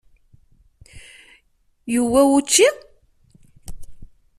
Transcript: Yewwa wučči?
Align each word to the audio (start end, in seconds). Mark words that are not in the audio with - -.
Yewwa 1.91 2.21
wučči? 2.29 2.65